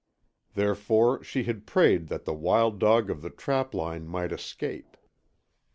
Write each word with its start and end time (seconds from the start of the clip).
Therefore 0.55 1.23
she 1.23 1.43
had 1.43 1.67
prayed 1.67 2.07
that 2.07 2.25
the 2.25 2.33
wild 2.33 2.79
dog 2.79 3.11
of 3.11 3.21
the 3.21 3.29
trapline 3.29 4.07
might 4.07 4.31
escape. 4.31 4.97